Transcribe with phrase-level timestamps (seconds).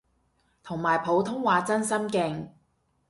[0.63, 2.47] 同埋普通話真心勁